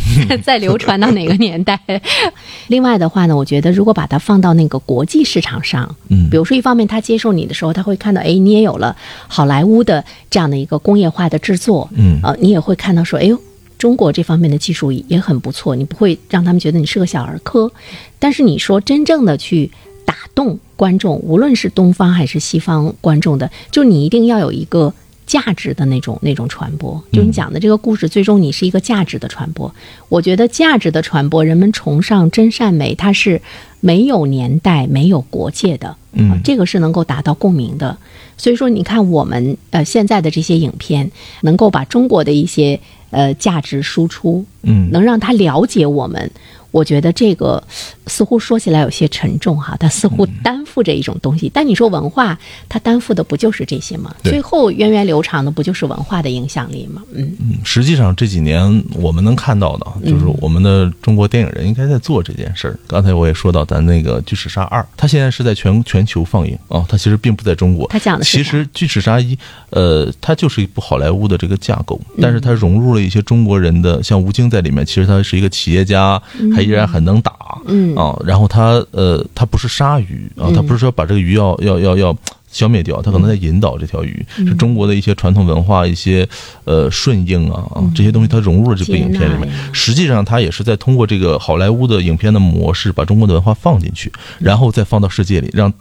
[0.42, 1.78] 再流传到哪个年代。
[2.68, 8.96] 另外的话呢，我觉得如果把它放到那个国际市场上，嗯比如说一方面他接受你的时候，他会看到，哎，你也有了
[9.26, 13.38] 好莱坞的这样的一个工业化的制作，嗯呃，你也会看到说，哎呦。
[13.78, 17.70] 中国这方面的技术也很不错，你不会让他们觉得你是个小儿科。
[18.18, 19.70] 但是你说真正的去
[20.08, 24.94] 打动观众，无论是东方还是西方观众的，就你一定要有一个
[25.26, 27.04] 价值的那种那种传播。
[27.12, 29.70] 就你讲的这个故事，最终你是一个价值的传播。
[30.08, 33.42] 我觉得价值的传播，人们崇尚真善美，它是
[33.80, 35.94] 没有年代、没有国界的。
[36.12, 37.98] 嗯啊这个是能够达到共鸣的。
[38.38, 41.10] 所以说，你看我们呃现在的这些影片，
[41.42, 46.30] 能够把中国的一些呃价值输出，嗯能让他了解我们，
[46.70, 47.62] 我觉得这个
[48.08, 51.50] 似乎说起来有些沉重哈，它似乎担负着一种东西。
[51.52, 54.14] 但你说文化，它担负的不就是这些吗？
[54.24, 57.02] 最后源远流长的不就是文化的影响力吗？
[57.12, 62.78] 嗯嗯，实际上这几年我们能看到的，就是我们的中国电影人应该在做这件事儿。
[62.86, 67.86] 刚才我也说到，咱那个《巨齿鲨二》，它现在是在全全球放映啊，它其实并不在中国。
[67.88, 69.36] 它讲的是其实《巨齿鲨一》，
[69.70, 76.20] 呃，它就是一部好莱坞的这个架构，但是它融入了一些中国人的，像吴京在里面，其实他是一个企业家，
[76.54, 77.32] 还依然很能打，
[77.66, 82.16] 嗯啊，然后它呃，它不是鲨鱼啊，它不是说把这个鱼要要要要
[82.50, 86.26] 消灭掉，它可能在引导这条鱼，嗯是中国的一些传统文化，一些
[86.64, 89.48] 呃顺应啊啊这些东西，它融入了这部影片里面。
[89.72, 95.72] 实际上，它也是在通过这个好莱坞的影片的模式，把中国的文化放进去，然后再放到世界里，让。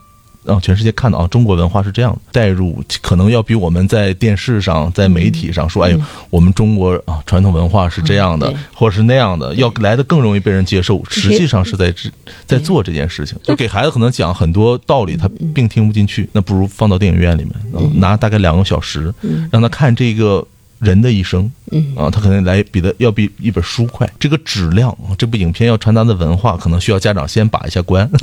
[0.47, 11.03] 让全世界看到啊，中国文化是这样的，带入可能要比我们在电视上、在媒体上说，哎呦，我们中国啊传统文化是这样的嗯，或者是那样的，要来的更容易被人接受。
[11.09, 12.11] 实际上是在在
[12.45, 19.13] 在做这件事情，就给孩子可能讲很多道理，他并听不进去，那不如放到电影院里面，嗯拿大概两个小时，
[19.51, 20.45] 让他看这个
[20.79, 24.09] 人的一生，嗯啊，他可能来比的要比一本书快。
[24.19, 28.09] 这个质量，这部影片要传达的文化，可能需要家长先把一下关。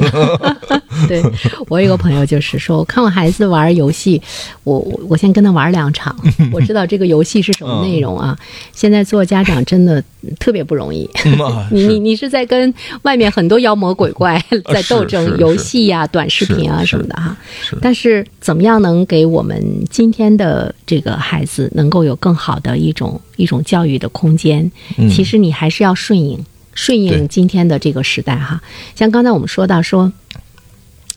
[1.09, 1.21] 对
[1.69, 4.21] 我有个朋友就是说，我看我孩子玩游戏，
[4.63, 6.15] 我我我先跟他玩两场，
[6.53, 8.37] 我知道这个游戏是什么内容啊。
[8.73, 10.03] 现在做家长真的
[10.39, 11.09] 特别不容易。
[11.25, 17.77] 嗯啊你你你是在跟外面很多妖魔鬼怪在斗争，游戏呀、短视频啊什么的哈是。
[17.83, 24.71] 但是怎么样能给我们今天的这个孩子能够有更好的一种一种教育的空间？
[24.97, 26.45] 嗯其实你还是要顺应
[26.75, 28.63] 顺应今天的这个时代哈。
[28.95, 30.13] 像刚才我们说到说。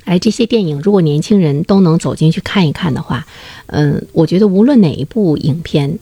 [0.09, 3.27] 哎，这些电影如果年轻人都能走进去看一看的话，
[3.65, 5.99] 嗯，我觉得无论哪一部影片，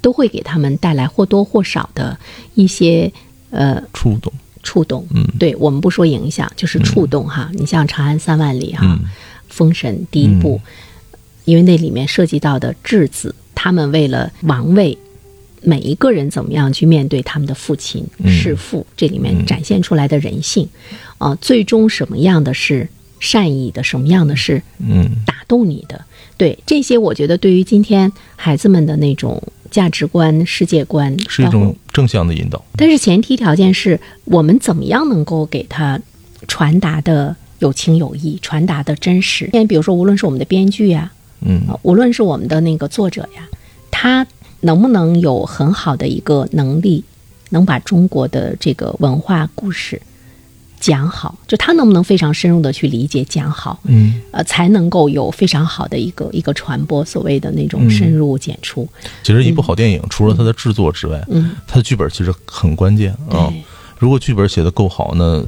[0.00, 2.16] 都会给他们带来或多或少的
[2.54, 3.12] 一些
[3.50, 5.04] 呃触动，触动。
[5.10, 7.50] 嗯对我们不说影响，就是触动哈。
[7.52, 9.00] 你像《长安三万里》哈，嗯
[9.48, 10.60] 封神》第一部，
[11.44, 14.96] 因为那里面涉及到的质子，他们为了王位。
[15.62, 20.68] 每一个人怎么样去面对他们的父亲、嗯弑父，这里面展现出来的人性，
[21.18, 22.88] 啊、最终什么样的是
[23.20, 26.04] 善意的，什么样的是嗯打动你的。
[26.36, 29.42] 对这些，我觉得对于今天孩子们的那种
[29.72, 32.64] 价值观、世界观，是一种正向的引导。
[32.76, 36.00] 但是前提条件是我们怎么样能够给他
[36.46, 39.48] 传达的有情有义，传达的真实。
[39.52, 43.42] 现在比如说，无论是我们的编剧呀、嗯啊，无论是我们的那个作者呀，
[43.90, 44.24] 他
[44.60, 47.04] 能不能有很好的一个能力，
[47.50, 50.00] 能把中国的这个文化故事
[50.80, 51.36] 讲好？
[51.46, 53.80] 就他能不能非常深入的去理解讲好？
[53.84, 58.88] 嗯，呃，才能够有非常好的一个一个传播，所谓的那种深入浅出。
[59.22, 63.48] 其实一部好电影，除了它的制作之外，嗯，它的剧本其实很关键啊。
[63.48, 63.64] 对
[63.98, 65.44] 如果剧本写的够好，那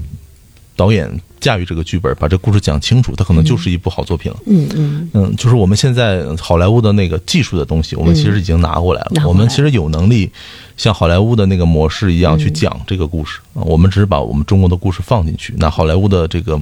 [0.75, 1.09] 导演
[1.41, 4.39] 驾驭这个剧本，把这故事讲清楚，它可能就是一部好作品了。
[4.47, 9.27] 嗯嗯嗯，就是我们现在好莱坞的那个技术的东西，我们其实已经拿过来了。
[9.27, 10.31] 我们其实有能力
[10.77, 13.63] 像好莱坞的那个模式一样去讲这个故事啊。
[13.63, 16.61] 我们只是把我们中国的故事放进去，那好莱坞的这个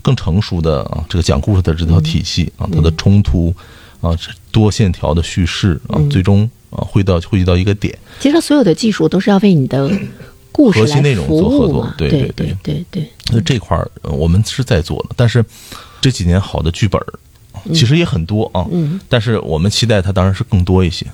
[0.00, 3.52] 更成熟的啊，这个讲故事的这套体系啊，它的冲突
[4.00, 4.16] 啊，
[4.50, 7.98] 多线条的叙事啊，最终啊汇到汇集到一个点。
[8.20, 9.90] 其实所有的技术都是要为你的
[10.56, 12.84] 故事来核心内容做合作对对对对。
[12.90, 15.44] 对那这块儿呃我们是在做的，但是
[16.00, 17.06] 这几年好的剧本儿
[17.72, 21.04] 其实也很多啊，嗯，但是我们期待它当然是更多一些。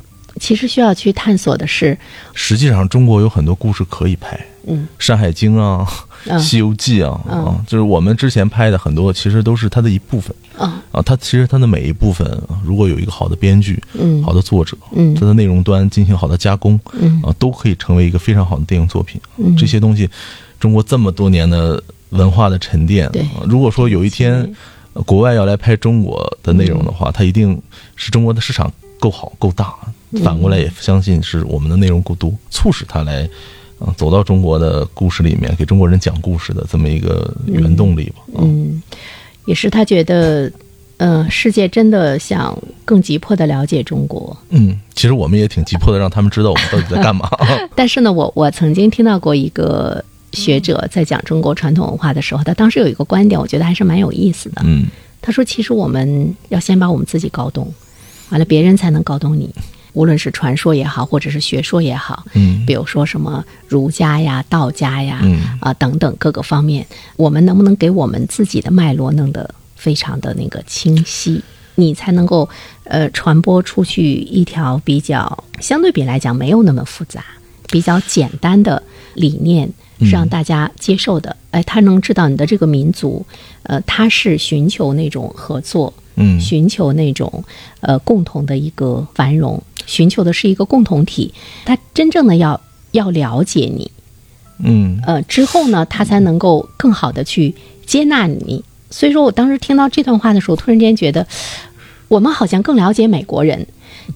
[0.41, 1.97] 其实需要去探索的是，
[2.35, 5.87] 实际上，中国有很多故事可以拍，嗯《山海经》啊，
[6.27, 7.45] 嗯西游记》啊，嗯。
[7.45, 10.35] 啊，就是我们之前拍的很多，其实都是它的一部分。
[10.57, 11.03] 啊啊。
[11.03, 12.27] 它其实它的每一部分，
[12.65, 14.23] 如果有一个好的编剧、嗯。
[14.25, 15.15] 好的作者，嗯。
[15.15, 17.21] 它的内容端进行好的加工，嗯。
[17.23, 19.21] 啊，都可以成为一个非常好的电影作品。
[19.37, 19.55] 嗯。
[19.57, 20.09] 这些东西，
[20.59, 23.11] 中国这么多年的文化的沉淀，
[23.47, 24.51] 如果说有一天
[24.95, 27.61] 呃国外要来拍中国的内容的话，它一定
[27.95, 29.75] 是中国的市场够好够大，
[30.25, 33.29] 反过来也相信是我们的内容过多，促使他来。
[33.79, 38.17] 啊，走到中国的故事里面，给中国人讲故事的这么一个原动力吧。
[38.35, 38.83] 啊嗯，
[39.47, 40.53] 也是他觉得，
[40.99, 44.37] 嗯、世界真的想更急迫的了解中国。
[44.51, 47.27] 嗯，其实我们也挺急迫的，让他们知道我们到底在干嘛。
[47.75, 54.61] 但是呢，我我曾经听到过一个学者在讲中国传统文化的时候，他当时有一个观点，我觉得还是蛮有意思的。
[54.63, 54.89] 嗯
[55.23, 57.73] 他说，其实我们要先把我们自己搞懂，
[58.29, 59.49] 完了别人才能搞懂你。
[59.93, 62.65] 无论是传说也好，或者是学说也好，嗯。
[62.67, 65.59] 比如说什么儒家呀、道家呀，嗯。
[65.61, 71.43] 啊等等各个方面，我们能不能给我们自己的脉络弄得非常的那个清晰，
[71.75, 72.49] 你才能够
[72.85, 77.25] 呃传播出去一条比较相对比来讲没有那么复杂、
[77.69, 78.83] 比较简单的
[79.15, 79.69] 理念，
[80.01, 81.37] 是让大家接受的。
[81.51, 83.25] 哎，他能知道你的这个民族，
[83.65, 86.39] 呃，他是寻求那种合作，嗯。
[86.41, 87.43] 寻求那种
[87.81, 91.33] 呃共同的一个繁荣，寻求的是一个共同体。
[91.65, 92.61] 他真正的要
[92.93, 93.91] 要了解你，
[94.63, 97.55] 嗯呃，之后呢，他才能够更好的去
[97.87, 98.65] 接纳你。
[98.91, 101.27] 所以说我当时听到这段话的时候，突然间觉得，
[102.09, 103.67] 我们好像更了解美国人，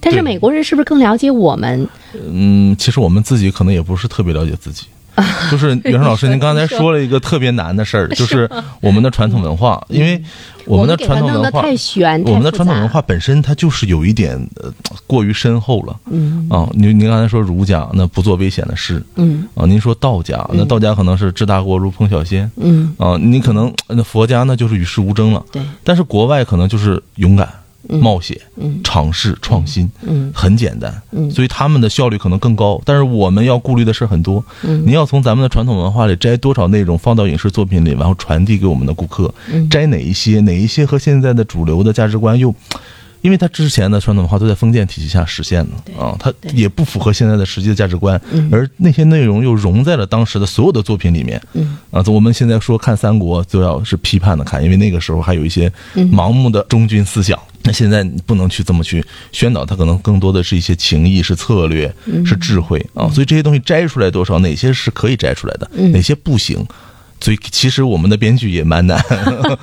[0.01, 1.87] 但是美国人是不是更了解我们？
[2.13, 4.85] 嗯，其实我们自己可能也不是特别了解自己。
[5.51, 8.49] 就是袁生老师，您刚才说了一个特别难的事儿，就是
[8.81, 10.21] 我们的传统文化，因为
[10.65, 14.71] 我们的传统文化，太玄，我们的传统文化本身它就是有一点呃
[15.07, 15.95] 过于深厚了。
[16.11, 16.47] 嗯。
[16.49, 19.47] 啊，您您刚才说儒家那不做危险的事嗯。
[19.55, 27.47] 啊，您说道家那道家可能是治大国如烹小鲜嗯，啊，你可能那佛家那就是与世无争了，对，但是国外可能就是勇敢、
[27.89, 28.79] 冒险、嗯。
[28.83, 30.31] 尝试、创新，嗯。
[30.33, 31.29] 很简单，嗯。
[31.31, 32.81] 所以他们的效率可能更高。
[32.85, 34.83] 但是我们要顾虑的事很多，嗯。
[34.85, 39.69] 您要从咱们的传统文化里摘多少内容放到影视作品里，然后传递给我们的顾客，嗯。
[39.69, 42.53] 摘哪一些，哪一些和现在的主流的价值观又。
[43.21, 51.41] 因为它之前的传统文化都在封建体系下实现的啊，它也不符合现在的实际的价值观嗯，而那些内容又融在了当时的所有的作品里面。
[51.53, 57.39] 嗯啊，我们现在说看三国就要是批判的看，因为那个时候还有一些嗯盲目的忠君思想。
[57.63, 63.09] 那现在你不能去这么去宣导，它可能更多的是一些情谊、是策略、嗯是智慧啊。
[63.09, 66.63] 所以这些东西摘出来多少，哪些是可以摘出来的，嗯哪些不行。
[67.21, 69.03] 所以其实我们的编剧也蛮难，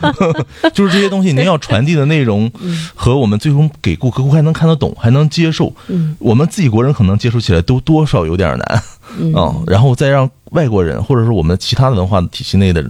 [0.74, 2.50] 就是这些东西您要传递的内容
[2.94, 5.72] 和我们最终给顾客，顾客还能看得懂，还能接受。
[5.88, 8.82] 嗯我们自己国人可能接受起来都多少有点难。
[9.18, 12.82] 嗯啊、然后再让外国人或者说我们其他的文化体系内的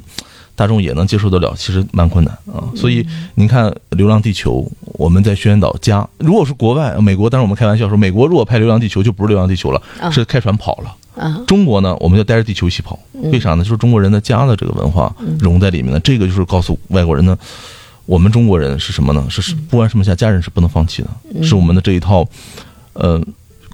[0.55, 2.63] 大众也能接受得了，其实蛮困难啊。
[2.77, 10.95] 所以您看《流浪地球》，我们在宣导家，如果是国外美国，当然我们开玩笑说，美国如果拍《流浪地球》就不是《流浪地球》了，啊是开船跑了。
[11.17, 12.99] 啊中国呢，我们就带着地球一起跑，
[13.31, 13.65] 为啥呢？
[13.65, 17.39] 就是中国人的家的这个文化融在里面的，这个就是告诉外国人呢，
[18.07, 19.27] 我们中国人是什么呢？
[19.29, 22.27] 是是不管什么下，家人是不能放弃的，是我们的这一套，
[22.95, 23.21] 呃。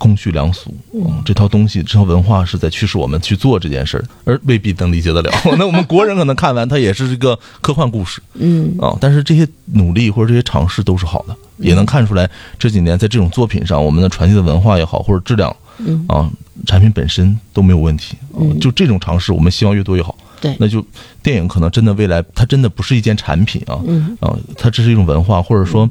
[0.01, 5.33] 公序良俗，嗯，这套东西，这套文化是在驱使我们去做这件事儿，而未必能理解得了。
[5.59, 16.31] 那我们国人可能看完，它也是一个科幻故事嗯啊，但是这些努力或者这些尝试都是好的，也能看出来这几年在这种作品上，我们的传递的文化也好，或者质量嗯啊，
[16.67, 18.17] 产品本身都没有问题。
[18.33, 20.17] 啊嗯就这种尝试，我们希望越多越好。
[20.41, 20.85] 对那就
[21.21, 25.89] 电影可能真的未来它真的不是一件产品啊，嗯啊，它这是一种文化，或者说，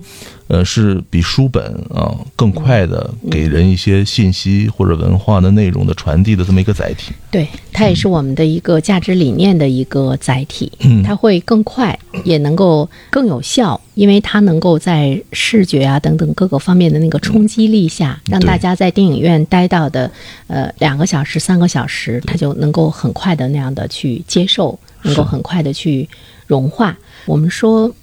[0.48, 7.14] 呃，是比书本啊更快的给人一些信息或者文化的内容的传递的这么一个载体。
[7.30, 20.10] 对，它也是我们的一个价值理念的一个载体，嗯它会更快，也能够更有效，因为它能够在视觉啊等等各个方面的那个冲击力下，让大家在电影院待到的
[20.48, 26.08] 呃两个小时、三个小时，它就能够很快的那样的去接受，能够很快的去
[26.48, 26.98] 融化。
[27.26, 27.94] 我们说，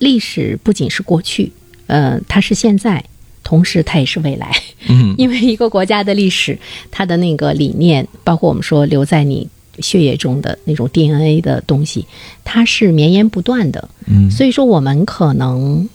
[0.00, 1.52] 历史不仅是过去，
[1.86, 3.04] 呃，它是现在，
[3.42, 4.50] 同时它也是未来。
[4.88, 6.58] 嗯， 因为一个国家的历史，
[6.90, 9.48] 它的那个理念，包括我们说留在你
[9.80, 12.06] 血液中的那种 DNA 的东西，
[12.44, 13.88] 它是绵延不断的。
[14.06, 15.88] 嗯所以说，我们可能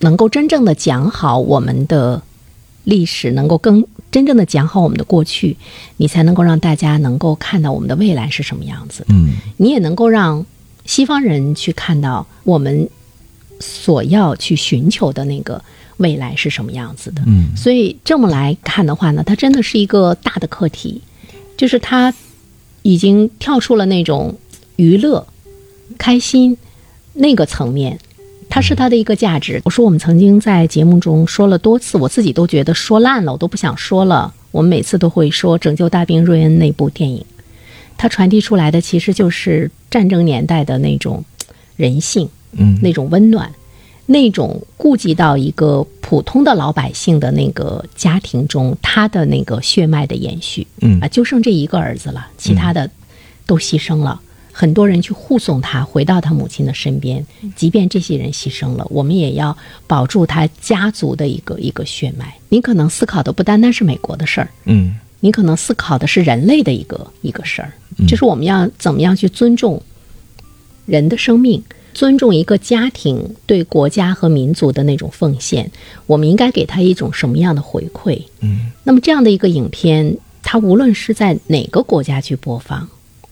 [0.00, 2.22] 能够真正的讲好我们的
[2.84, 5.56] 历史，能够更真正的讲好我们的过去，
[5.96, 9.04] 你才能够让大家能够看到我们的未来是什么样子。
[9.08, 10.44] 嗯你也能够让
[10.86, 12.88] 西方人去看到我们
[13.60, 15.62] 所要去寻求的那个
[15.98, 17.22] 未来是什么样子的。
[17.26, 21.00] 嗯所以这么来看的话呢，它真的是一个大的课题，
[21.56, 22.12] 就是它
[22.82, 24.36] 已经跳出了那种
[24.76, 25.26] 娱乐、
[25.96, 26.56] 开心
[27.12, 27.98] 那个层面，
[28.48, 29.62] 它是它的一个价值。
[29.64, 34.34] 我说我们曾经在节目中说了多次，我自己都觉得说烂了，我都不想说了。
[34.50, 37.24] 我们每次都会说《拯救大兵瑞恩》那部电影，
[37.96, 41.24] 它传递出来的其实就是战争年代的那种
[41.76, 42.78] 人性，嗯。
[42.82, 43.50] 那种温暖，
[44.06, 51.00] 那种顾及到一个普通的老百姓的那个家庭中，他的那个血脉的延续嗯。
[51.00, 52.90] 啊，就剩这一个儿子了，其他的
[53.46, 54.20] 都牺牲了。
[54.56, 59.56] 很多人去护送他回到他母亲的身边，即便这些人牺牲了，我们也要
[59.88, 62.32] 保住他家族的一个一个血脉。
[62.50, 64.94] 你可能思考的不单单是美国的事儿，嗯。
[65.18, 67.72] 你可能思考的是人类的一个一个事儿，
[68.06, 69.82] 就是我们要怎么样去尊重
[70.84, 71.60] 人的生命，
[71.94, 75.70] 尊重一个家庭对国家和民族的那种奉献，
[76.06, 78.20] 我们应该给他一种什么样的回馈？
[78.40, 82.86] 嗯那么这样的一个影片，它无论是在哪个国家去播放，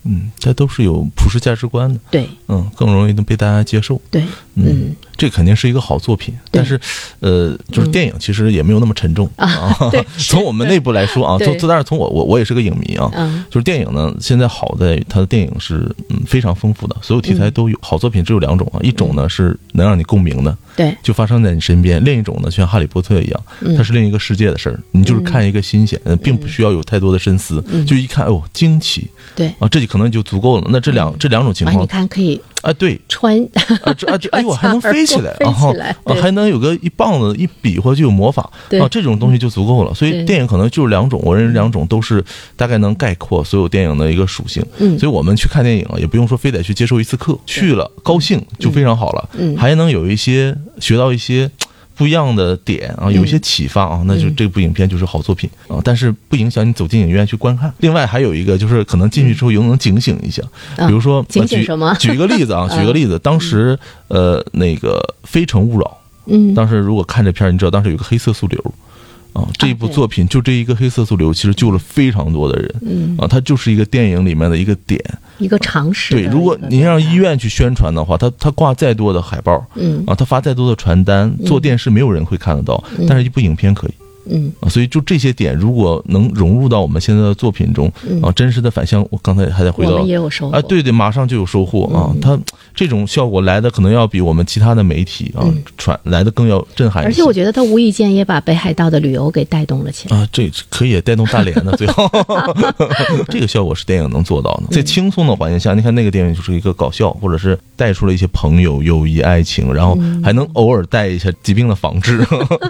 [0.05, 4.01] 嗯，它都是有普世价值观的，对嗯，更容易能被大家接受。
[4.11, 4.25] 对，
[4.55, 6.79] 嗯，这肯定是一个好作品，但是，
[7.21, 9.75] 呃，就是电影其实也没有那么沉重啊。
[10.19, 13.11] 从我们内部来说啊，从但是从我我我也是个影迷啊，
[13.51, 17.79] 就是电影呢，现在好在它的电影是嗯非常丰富的，所有题材都有。
[17.81, 23.43] 好作品只有两种啊，一种呢是能让你共鸣的，对，就发生在你身边；另一种呢，像哈利波特一样，
[23.77, 29.49] 它是另一个世界的事儿，你就是看一个新鲜，并不需要有太多的深思，就一看哦惊奇，对。
[29.59, 30.67] 啊，这就可能就足够了。
[30.71, 32.41] 那这两这两种情况，你看可以。
[32.63, 33.37] 啊，对，穿
[33.83, 38.49] 啊，这啊，这，哎呦，还能飞起来，然后啊，还能有个一棒子一比划就有魔法
[38.81, 39.93] 啊，这种东西就足够了。
[39.93, 42.25] 所以电影可能就是两种，我认为两种都是
[42.57, 44.65] 大概能概括所有电影的一个属性。
[44.79, 49.29] 嗯，所以我们去看电影啊，也不用说非得去接受一次课，去了高兴就非常好了。
[49.35, 51.51] 嗯，还能有一些学到一些。
[51.95, 55.81] 不一样的点啊，有一些启发啊，那就这部影片就是好作品啊。
[55.85, 57.73] 但是不影响你走进影院去观看。
[57.79, 60.43] 另外还有一个就是可能进去之后又能警醒一下，
[60.87, 61.95] 比如说警醒什么？
[61.99, 63.79] 举一个例子啊， 举个例子，当时
[64.09, 65.87] 呃那个《非诚勿扰》，
[66.27, 68.75] 嗯，当时如果看这片儿，你知道当时有个黑色素瘤。
[69.33, 72.75] 啊，这一部作品就这一个黑色素瘤，其实救了非常多的人。
[72.83, 75.01] 嗯，啊，它就是一个电影里面的一个点，
[75.39, 76.15] 一个常识。
[76.15, 83.93] 对，如果您让医院去宣传的话，他他挂再多的海报，嗯，啊，他发再多的传单，做电视没有人会看得到，但是一部影片可以。
[84.27, 87.91] 嗯啊，所以就这些点，如果能融入到我们现在的作品中
[88.23, 89.93] 啊，真实的反向，我刚才还在回到
[90.53, 92.15] 啊，对对，马上就有收获啊。
[92.21, 92.39] 它
[92.75, 95.45] 这种效果来的可能要比我们其他的媒体啊
[95.77, 97.05] 传来的更要震撼。
[97.05, 102.09] 而且我觉得它无意间也把北海道的旅游给带动了起来啊，这可以带动大连的最后，
[103.29, 104.65] 这个效果是电影能做到的。
[104.71, 112.25] 在轻松的环境下，你看那个电影就是一个搞笑，或者是带出了一些朋友、友谊、爱情，然后还能偶尔带一下疾病的防治，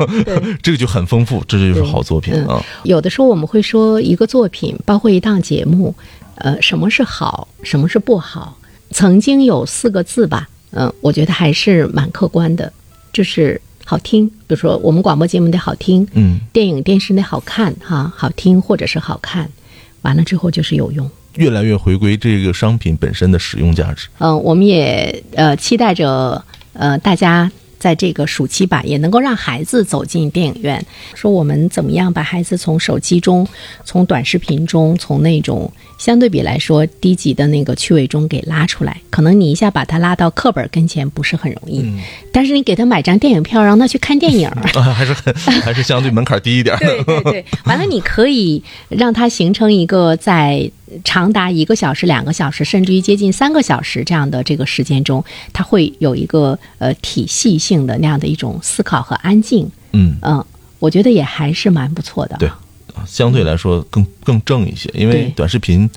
[0.62, 1.41] 这个就很丰富。
[1.46, 2.64] 这就是好作品啊！
[2.84, 5.94] 有的时候我们会说一个作品，包括一档节目，
[6.36, 8.56] 呃，什么是好，什么是不好？
[8.90, 12.72] 曾经有四个字吧，嗯，我觉得还是蛮客观的，
[13.12, 14.28] 就是好听。
[14.28, 19.48] 比如说我们广播节目得好听，嗯，电影电视得好看，哈，好听或者是好看，
[20.02, 24.08] 完了之后就是有用，越来越回归这个商品本身的使用价值。
[24.18, 27.50] 嗯，我们也呃期待着呃大家。
[27.82, 30.80] 在这个暑期吧，也能够让孩子走进电影院。
[31.16, 33.44] 说我们怎么样把孩子从手机中、
[33.84, 35.68] 从短视频中、从那种
[35.98, 39.00] 相对比来说低级的那个趣味中给拉出来？
[39.10, 41.84] 可能你一下把他拉到课本跟前不是很容易，
[42.32, 44.48] 但是你给他买张电影票，让他去看电影，
[44.94, 46.76] 还是很还是相对门槛低一点。
[46.78, 50.70] 对对对，完了你可以让他形成一个在。
[51.04, 59.70] 长达一个小时、两个小时，甚至于接近三个小时这样的这个时间中，他会有一个呃体系性的那样的一种思考和安静。
[59.92, 60.44] 嗯嗯，
[60.78, 62.36] 我觉得也还是蛮不错的。
[62.38, 62.50] 对，
[63.06, 65.88] 相对来说更更正一些，因为短视频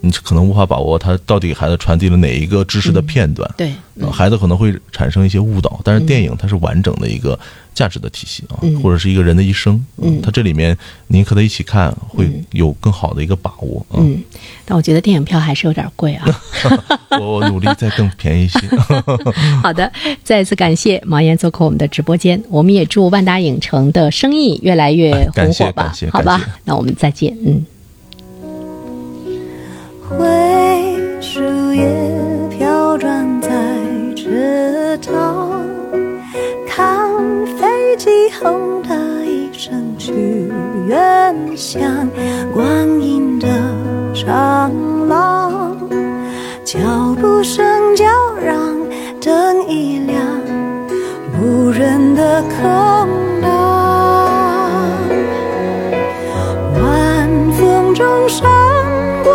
[0.00, 3.48] 你可能无法把握它到底给孩子传递了哪一个知识的片段。
[3.56, 3.72] 对，
[4.10, 7.38] 孩子可能会产生一些误导，但是电影它是完整的一个。
[7.74, 10.76] 价值的体系啊，或者是一个人的一生，嗯，他这里面
[11.08, 13.98] 您和他一起看，会有更好的一个把握啊。
[13.98, 14.22] 嗯，
[14.64, 16.24] 但我觉得电影票还是有点贵啊。
[17.20, 18.60] 我努力再更便宜一些。
[19.62, 25.92] 好的，再次感谢毛岩做客我们的直播间，我们也祝万达影城的生意越来越红火吧。
[26.10, 27.36] 好吧，那我们再见。
[27.44, 27.66] 嗯。
[30.06, 30.16] 灰
[31.20, 31.82] 树叶
[32.50, 33.48] 飘转在
[34.14, 35.43] 池塘。
[37.94, 38.10] 看飞机
[38.42, 40.12] 轰的一声去
[40.88, 42.08] 远乡，
[42.52, 43.46] 光阴的
[44.12, 44.72] 长
[45.06, 45.78] 廊，
[46.64, 46.80] 脚
[47.20, 47.64] 步声
[47.94, 48.04] 叫
[48.44, 48.56] 嚷，
[49.20, 50.20] 灯一亮，
[51.40, 53.08] 无人的空
[53.40, 53.50] 荡，
[56.82, 58.50] 晚风中闪
[59.22, 59.32] 过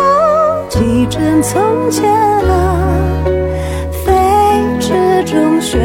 [0.68, 2.76] 几帧从前啊，
[4.04, 4.12] 飞
[4.78, 5.80] 驰中旋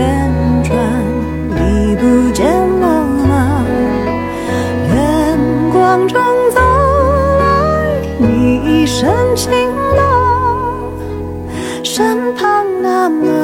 [12.88, 13.34] I'm not